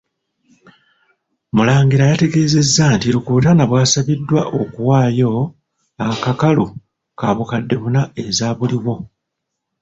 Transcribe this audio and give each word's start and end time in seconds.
Murangira 1.55 2.03
yategeezezza 2.11 2.83
nti, 2.95 3.07
Rukutana 3.15 3.63
bwasabiddwa 3.69 4.41
okuwaayo 4.61 5.31
akakalu 6.07 6.65
ka 7.19 7.27
bukadde 7.37 7.75
buna 7.81 8.01
ezaabuliwo. 8.23 8.95